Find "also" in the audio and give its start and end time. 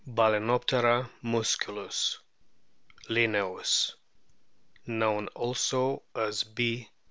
5.35-6.01